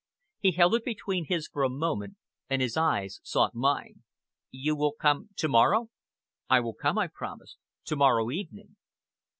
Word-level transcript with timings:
He 0.39 0.53
held 0.53 0.73
it 0.73 0.83
between 0.83 1.25
his 1.27 1.47
for 1.47 1.61
a 1.61 1.69
moment, 1.69 2.15
and 2.49 2.59
his 2.59 2.75
eyes 2.75 3.19
sought 3.21 3.53
mine. 3.53 4.01
"You 4.49 4.75
will 4.75 4.93
come 4.93 5.29
to 5.35 5.47
morrow?" 5.47 5.91
"I 6.49 6.59
will 6.59 6.73
come," 6.73 6.97
I 6.97 7.05
promised. 7.05 7.57
"To 7.85 7.95
morrow 7.97 8.31
evening." 8.31 8.77